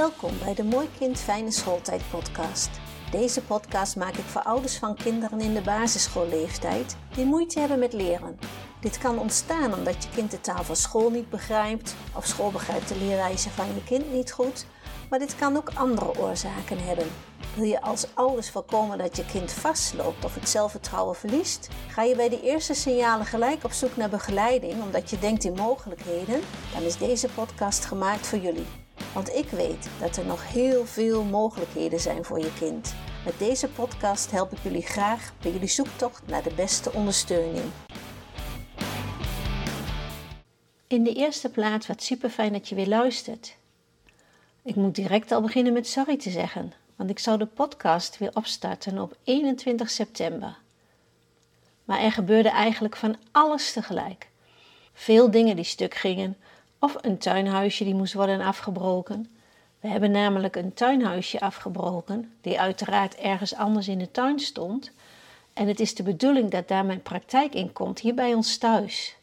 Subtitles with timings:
[0.00, 2.70] Welkom bij de Mooi Kind Fijne Schooltijd podcast.
[3.10, 7.92] Deze podcast maak ik voor ouders van kinderen in de basisschoolleeftijd die moeite hebben met
[7.92, 8.38] leren.
[8.80, 12.88] Dit kan ontstaan omdat je kind de taal van school niet begrijpt of school begrijpt
[12.88, 14.66] de leerwijze van je kind niet goed,
[15.10, 17.06] maar dit kan ook andere oorzaken hebben.
[17.54, 21.68] Wil je als ouders voorkomen dat je kind vastloopt of het zelfvertrouwen verliest?
[21.88, 25.54] Ga je bij de eerste signalen gelijk op zoek naar begeleiding omdat je denkt in
[25.54, 26.40] mogelijkheden?
[26.74, 28.79] Dan is deze podcast gemaakt voor jullie.
[29.14, 32.94] Want ik weet dat er nog heel veel mogelijkheden zijn voor je kind.
[33.24, 37.64] Met deze podcast help ik jullie graag bij jullie zoektocht naar de beste ondersteuning.
[40.86, 43.56] In de eerste plaats wat super fijn dat je weer luistert.
[44.62, 48.30] Ik moet direct al beginnen met sorry te zeggen, want ik zou de podcast weer
[48.34, 50.58] opstarten op 21 september.
[51.84, 54.28] Maar er gebeurde eigenlijk van alles tegelijk.
[54.92, 56.36] Veel dingen die stuk gingen,
[56.80, 59.30] of een tuinhuisje die moest worden afgebroken.
[59.80, 64.90] We hebben namelijk een tuinhuisje afgebroken, die uiteraard ergens anders in de tuin stond.
[65.52, 69.16] En het is de bedoeling dat daar mijn praktijk in komt, hier bij ons thuis.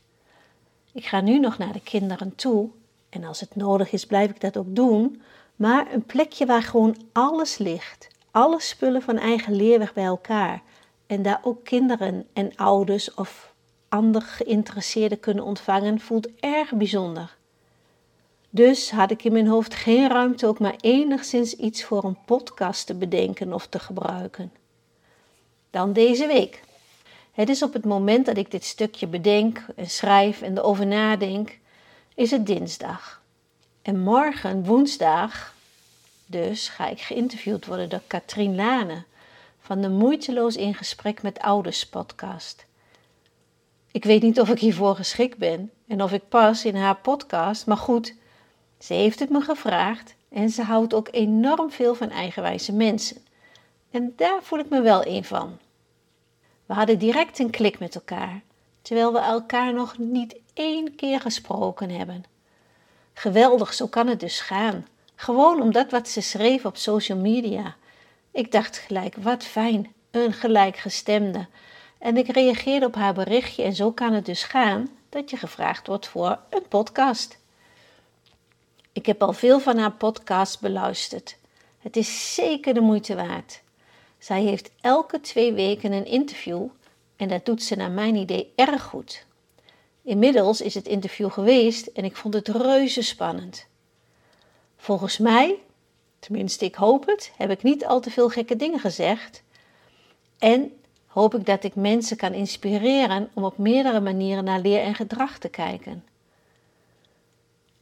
[0.92, 2.70] Ik ga nu nog naar de kinderen toe,
[3.10, 5.22] en als het nodig is, blijf ik dat ook doen.
[5.56, 10.62] Maar een plekje waar gewoon alles ligt, alle spullen van eigen leerweg bij elkaar.
[11.08, 13.54] En daar ook kinderen en ouders of
[13.90, 17.37] andere geïnteresseerden kunnen ontvangen, voelt erg bijzonder.
[18.58, 22.86] Dus had ik in mijn hoofd geen ruimte ook maar enigszins iets voor een podcast
[22.86, 24.52] te bedenken of te gebruiken.
[25.70, 26.62] Dan deze week.
[27.32, 31.58] Het is op het moment dat ik dit stukje bedenk en schrijf en erover nadenk,
[32.16, 33.22] is het dinsdag.
[33.82, 35.54] En morgen, woensdag,
[36.26, 39.04] dus ga ik geïnterviewd worden door Katrien Lane
[39.60, 42.66] van de Moeiteloos in Gesprek met Ouders podcast.
[43.92, 47.66] Ik weet niet of ik hiervoor geschikt ben en of ik pas in haar podcast,
[47.66, 48.16] maar goed,
[48.80, 53.18] ze heeft het me gevraagd en ze houdt ook enorm veel van eigenwijze mensen.
[53.92, 55.58] En daar voel ik me wel een van.
[56.66, 58.42] We hadden direct een klik met elkaar,
[58.82, 62.24] terwijl we elkaar nog niet één keer gesproken hebben.
[63.14, 64.88] Geweldig, zo kan het dus gaan.
[65.16, 67.76] Gewoon omdat wat ze schreef op social media.
[68.32, 71.48] Ik dacht gelijk, wat fijn, een gelijkgestemde.
[71.98, 75.88] En ik reageerde op haar berichtje en zo kan het dus gaan dat je gevraagd
[75.88, 77.38] wordt voor een podcast.
[78.98, 81.38] Ik heb al veel van haar podcast beluisterd.
[81.78, 83.62] Het is zeker de moeite waard.
[84.18, 86.66] Zij heeft elke twee weken een interview
[87.16, 89.26] en dat doet ze naar mijn idee erg goed.
[90.04, 93.68] Inmiddels is het interview geweest en ik vond het reuze spannend.
[94.78, 95.60] Volgens mij,
[96.20, 99.44] tenminste ik hoop het, heb ik niet al te veel gekke dingen gezegd.
[100.38, 100.72] En
[101.06, 105.38] hoop ik dat ik mensen kan inspireren om op meerdere manieren naar leer en gedrag
[105.38, 106.04] te kijken.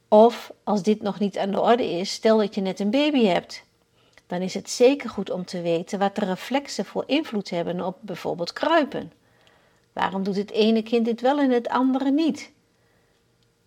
[0.07, 3.25] Of als dit nog niet aan de orde is, stel dat je net een baby
[3.25, 3.63] hebt.
[4.27, 7.97] Dan is het zeker goed om te weten wat de reflexen voor invloed hebben op
[8.01, 9.11] bijvoorbeeld kruipen.
[9.93, 12.51] Waarom doet het ene kind dit wel en het andere niet?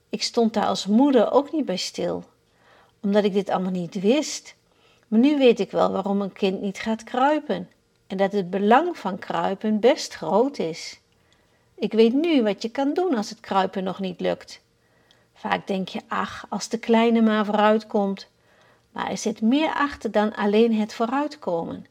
[0.08, 2.24] Ik stond daar als moeder ook niet bij stil,
[3.00, 4.54] omdat ik dit allemaal niet wist.
[5.08, 7.68] Maar nu weet ik wel waarom een kind niet gaat kruipen
[8.06, 11.00] en dat het belang van kruipen best groot is.
[11.74, 14.60] Ik weet nu wat je kan doen als het kruipen nog niet lukt.
[15.38, 18.28] Vaak denk je, ach, als de kleine maar vooruitkomt.
[18.92, 21.86] Maar er zit meer achter dan alleen het vooruitkomen.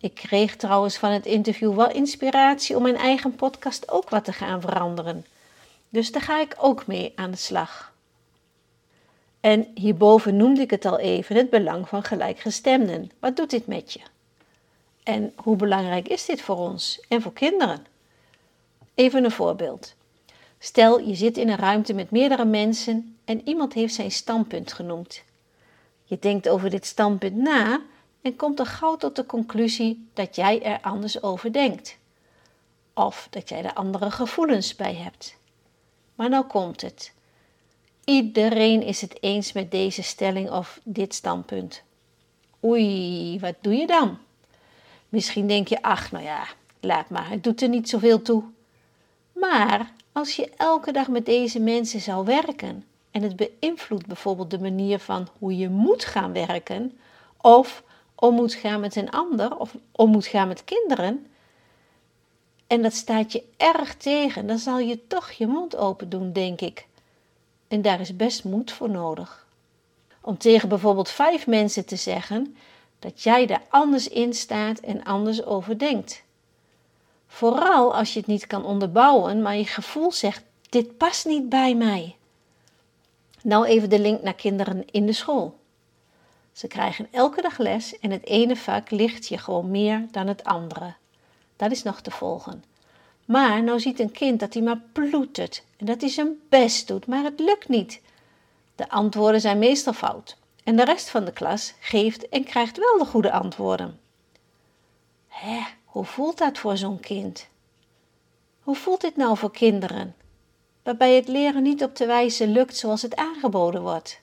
[0.00, 4.32] Ik kreeg trouwens van het interview wel inspiratie om mijn eigen podcast ook wat te
[4.32, 5.26] gaan veranderen.
[5.88, 7.92] Dus daar ga ik ook mee aan de slag.
[9.40, 13.10] En hierboven noemde ik het al even, het belang van gelijkgestemden.
[13.18, 14.00] Wat doet dit met je?
[15.02, 17.86] En hoe belangrijk is dit voor ons en voor kinderen?
[18.94, 19.96] Even een voorbeeld.
[20.58, 25.22] Stel, je zit in een ruimte met meerdere mensen en iemand heeft zijn standpunt genoemd.
[26.04, 27.80] Je denkt over dit standpunt na
[28.22, 31.96] en komt er gauw tot de conclusie dat jij er anders over denkt.
[32.94, 35.36] Of dat jij er andere gevoelens bij hebt.
[36.14, 37.12] Maar nou komt het.
[38.04, 41.82] Iedereen is het eens met deze stelling of dit standpunt.
[42.64, 44.18] Oei, wat doe je dan?
[45.08, 46.46] Misschien denk je, ach, nou ja,
[46.80, 48.44] laat maar, het doet er niet zoveel toe.
[49.32, 54.58] Maar als je elke dag met deze mensen zou werken en het beïnvloedt bijvoorbeeld de
[54.58, 56.98] manier van hoe je moet gaan werken,
[57.36, 57.82] of
[58.14, 61.26] om moet gaan met een ander, of om moet gaan met kinderen,
[62.66, 66.60] en dat staat je erg tegen, dan zal je toch je mond open doen, denk
[66.60, 66.86] ik.
[67.68, 69.46] En daar is best moed voor nodig.
[70.20, 72.56] Om tegen bijvoorbeeld vijf mensen te zeggen
[72.98, 76.22] dat jij er anders in staat en anders over denkt.
[77.28, 81.74] Vooral als je het niet kan onderbouwen, maar je gevoel zegt: dit past niet bij
[81.74, 82.16] mij.
[83.42, 85.58] Nou even de link naar kinderen in de school.
[86.52, 90.44] Ze krijgen elke dag les en het ene vak ligt je gewoon meer dan het
[90.44, 90.94] andere.
[91.56, 92.64] Dat is nog te volgen.
[93.24, 97.06] Maar nou ziet een kind dat hij maar ploetert en dat hij zijn best doet,
[97.06, 98.00] maar het lukt niet.
[98.74, 102.98] De antwoorden zijn meestal fout en de rest van de klas geeft en krijgt wel
[102.98, 104.00] de goede antwoorden.
[105.28, 107.48] Hé, hoe voelt dat voor zo'n kind?
[108.62, 110.14] Hoe voelt dit nou voor kinderen,
[110.82, 114.20] waarbij het leren niet op de wijze lukt zoals het aangeboden wordt?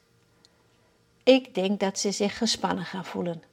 [1.24, 3.44] Ik denk dat ze zich gespannen gaan voelen.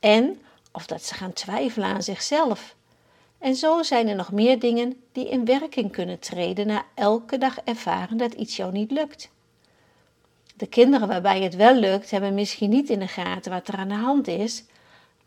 [0.00, 0.40] En
[0.72, 2.74] of dat ze gaan twijfelen aan zichzelf.
[3.38, 7.58] En zo zijn er nog meer dingen die in werking kunnen treden na elke dag
[7.64, 9.30] ervaren dat iets jou niet lukt.
[10.56, 13.88] De kinderen waarbij het wel lukt, hebben misschien niet in de gaten wat er aan
[13.88, 14.64] de hand is,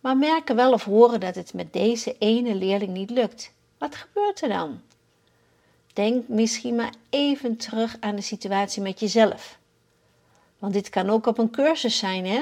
[0.03, 3.53] maar merken wel of horen dat het met deze ene leerling niet lukt.
[3.77, 4.81] Wat gebeurt er dan?
[5.93, 9.57] Denk misschien maar even terug aan de situatie met jezelf.
[10.59, 12.41] Want dit kan ook op een cursus zijn, hè?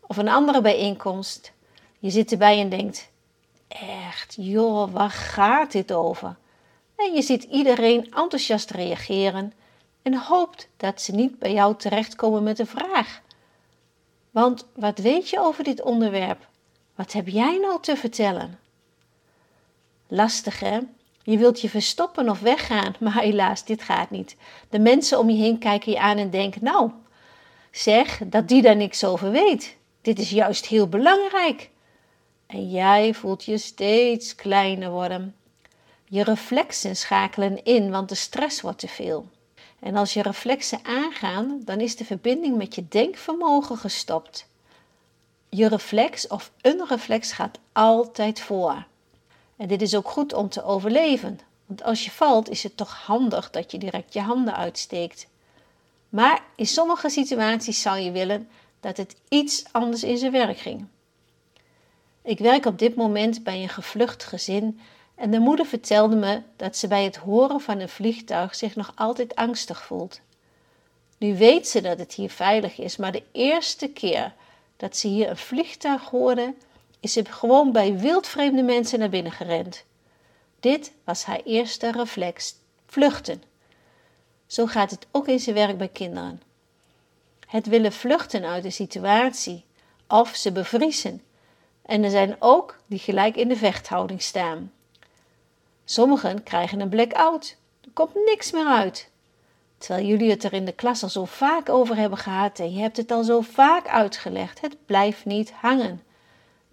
[0.00, 1.52] Of een andere bijeenkomst.
[1.98, 3.10] Je zit erbij en denkt:
[3.68, 6.36] echt, joh, waar gaat dit over?
[6.96, 9.52] En je ziet iedereen enthousiast reageren
[10.02, 13.20] en hoopt dat ze niet bij jou terechtkomen met een vraag.
[14.30, 16.52] Want wat weet je over dit onderwerp?
[16.94, 18.58] Wat heb jij nou te vertellen?
[20.08, 20.78] Lastig hè?
[21.22, 24.36] Je wilt je verstoppen of weggaan, maar helaas, dit gaat niet.
[24.68, 26.90] De mensen om je heen kijken je aan en denken: Nou,
[27.70, 29.76] zeg dat die daar niks over weet.
[30.02, 31.70] Dit is juist heel belangrijk.
[32.46, 35.34] En jij voelt je steeds kleiner worden.
[36.04, 39.28] Je reflexen schakelen in, want de stress wordt te veel.
[39.80, 44.46] En als je reflexen aangaan, dan is de verbinding met je denkvermogen gestopt.
[45.56, 48.86] Je reflex of een reflex gaat altijd voor.
[49.56, 52.94] En dit is ook goed om te overleven, want als je valt is het toch
[52.94, 55.26] handig dat je direct je handen uitsteekt.
[56.08, 58.48] Maar in sommige situaties zou je willen
[58.80, 60.86] dat het iets anders in zijn werk ging.
[62.22, 64.80] Ik werk op dit moment bij een gevlucht gezin
[65.14, 68.92] en de moeder vertelde me dat ze bij het horen van een vliegtuig zich nog
[68.94, 70.20] altijd angstig voelt.
[71.18, 74.32] Nu weet ze dat het hier veilig is, maar de eerste keer
[74.84, 76.54] dat ze hier een vliegtuig hoorde,
[77.00, 79.84] is ze gewoon bij wildvreemde mensen naar binnen gerend.
[80.60, 82.54] Dit was haar eerste reflex:
[82.86, 83.42] vluchten.
[84.46, 86.42] Zo gaat het ook in zijn werk bij kinderen.
[87.46, 89.64] Het willen vluchten uit de situatie
[90.08, 91.22] of ze bevriezen.
[91.82, 94.72] En er zijn ook die gelijk in de vechthouding staan.
[95.84, 97.56] Sommigen krijgen een blackout.
[97.80, 99.10] Er komt niks meer uit.
[99.78, 102.80] Terwijl jullie het er in de klas al zo vaak over hebben gehad en je
[102.80, 104.60] hebt het al zo vaak uitgelegd.
[104.60, 106.02] Het blijft niet hangen.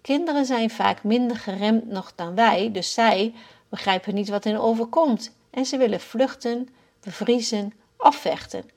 [0.00, 3.34] Kinderen zijn vaak minder geremd nog dan wij, dus zij
[3.68, 6.68] begrijpen niet wat hen overkomt en ze willen vluchten,
[7.00, 8.70] bevriezen of vechten.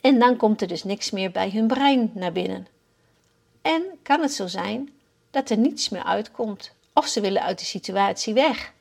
[0.00, 2.66] En dan komt er dus niks meer bij hun brein naar binnen.
[3.62, 4.92] En kan het zo zijn
[5.30, 8.72] dat er niets meer uitkomt, of ze willen uit de situatie weg,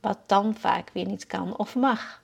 [0.00, 2.22] wat dan vaak weer niet kan of mag.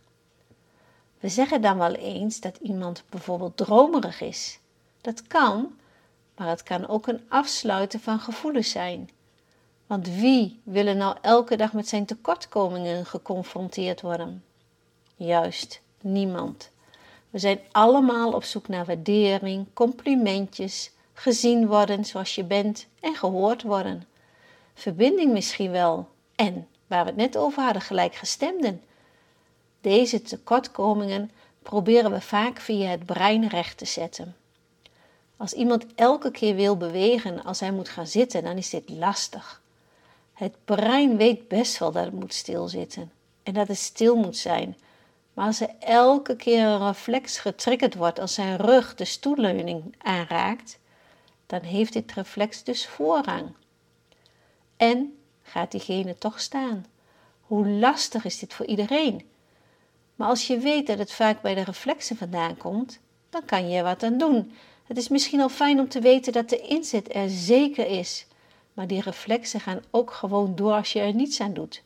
[1.20, 4.58] We zeggen dan wel eens dat iemand bijvoorbeeld dromerig is.
[5.00, 5.78] Dat kan,
[6.36, 9.10] maar het kan ook een afsluiten van gevoelens zijn.
[9.86, 14.44] Want wie wil nou elke dag met zijn tekortkomingen geconfronteerd worden?
[15.16, 16.70] Juist, niemand.
[17.30, 23.62] We zijn allemaal op zoek naar waardering, complimentjes, gezien worden zoals je bent en gehoord
[23.62, 24.04] worden.
[24.74, 26.08] Verbinding misschien wel.
[26.34, 28.82] En, waar we het net over hadden, gelijkgestemden.
[29.80, 31.30] Deze tekortkomingen
[31.62, 34.36] proberen we vaak via het brein recht te zetten.
[35.36, 39.62] Als iemand elke keer wil bewegen als hij moet gaan zitten, dan is dit lastig.
[40.32, 44.76] Het brein weet best wel dat het moet stilzitten en dat het stil moet zijn.
[45.34, 50.78] Maar als er elke keer een reflex getriggerd wordt als zijn rug de stoelleuning aanraakt,
[51.46, 53.52] dan heeft dit reflex dus voorrang.
[54.76, 56.86] En gaat diegene toch staan?
[57.40, 59.28] Hoe lastig is dit voor iedereen?
[60.20, 63.00] Maar als je weet dat het vaak bij de reflexen vandaan komt,
[63.30, 64.52] dan kan je er wat aan doen.
[64.84, 68.26] Het is misschien al fijn om te weten dat de inzet er zeker is,
[68.72, 71.82] maar die reflexen gaan ook gewoon door als je er niets aan doet.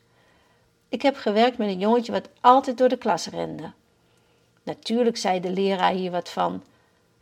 [0.89, 3.73] Ik heb gewerkt met een jongetje wat altijd door de klas rende.
[4.63, 6.63] Natuurlijk zei de leraar hier wat van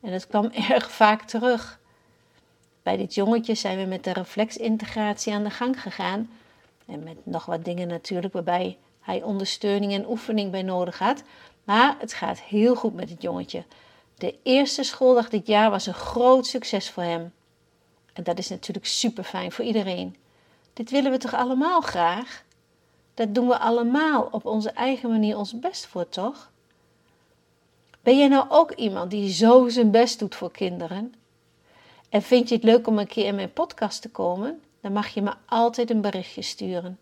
[0.01, 1.81] en het kwam erg vaak terug.
[2.83, 6.31] Bij dit jongetje zijn we met de reflexintegratie aan de gang gegaan
[6.87, 11.23] en met nog wat dingen natuurlijk waarbij hij ondersteuning en oefening bij nodig had.
[11.65, 13.65] Maar het gaat heel goed met het jongetje.
[14.15, 17.33] De eerste schooldag dit jaar was een groot succes voor hem.
[18.13, 20.17] En dat is natuurlijk super fijn voor iedereen.
[20.73, 22.45] Dit willen we toch allemaal graag?
[23.15, 26.51] Dat doen we allemaal op onze eigen manier ons best voor, toch?
[28.03, 31.15] Ben jij nou ook iemand die zo zijn best doet voor kinderen?
[32.09, 34.63] En vind je het leuk om een keer in mijn podcast te komen?
[34.81, 36.99] Dan mag je me altijd een berichtje sturen.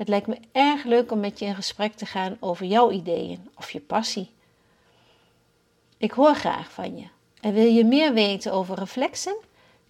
[0.00, 3.48] Het lijkt me erg leuk om met je in gesprek te gaan over jouw ideeën
[3.56, 4.30] of je passie.
[5.96, 7.06] Ik hoor graag van je.
[7.40, 9.36] En wil je meer weten over reflexen?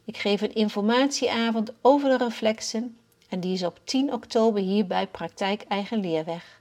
[0.05, 2.97] Ik geef een informatieavond over de reflexen
[3.29, 6.61] en die is op 10 oktober hier bij Praktijk Eigen Leerweg.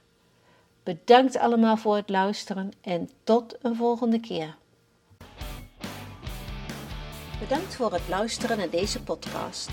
[0.82, 4.56] Bedankt allemaal voor het luisteren en tot een volgende keer.
[7.40, 9.70] Bedankt voor het luisteren naar deze podcast.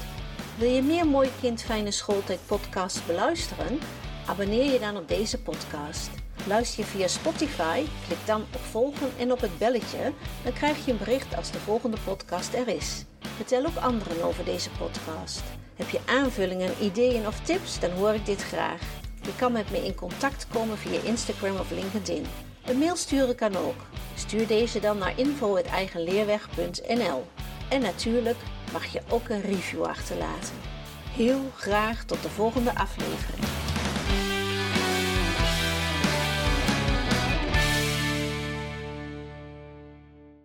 [0.57, 3.79] Wil je meer Mooi Kind Fijne Schooltijd podcast beluisteren?
[4.25, 6.09] Abonneer je dan op deze podcast.
[6.47, 10.91] Luister je via Spotify, klik dan op volgen en op het belletje, dan krijg je
[10.91, 13.05] een bericht als de volgende podcast er is.
[13.19, 15.43] Vertel ook anderen over deze podcast.
[15.75, 18.81] Heb je aanvullingen, ideeën of tips, dan hoor ik dit graag.
[19.21, 22.25] Je kan met me in contact komen via Instagram of LinkedIn.
[22.65, 23.81] Een mail sturen kan ook.
[24.15, 27.25] Stuur deze dan naar info.eigenleerweg.nl
[27.69, 28.37] En natuurlijk
[28.71, 30.55] mag je ook een review achterlaten.
[31.11, 33.56] Heel graag tot de volgende aflevering.